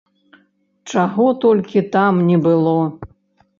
Чаго 0.93 1.27
толькі 1.45 1.85
там 1.99 2.13
не 2.33 2.37
было! 2.47 2.75